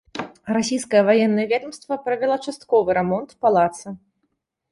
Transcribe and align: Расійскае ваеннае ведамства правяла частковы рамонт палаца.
Расійскае 0.55 1.01
ваеннае 1.09 1.45
ведамства 1.51 1.97
правяла 2.07 2.37
частковы 2.45 2.97
рамонт 2.99 3.29
палаца. 3.47 3.87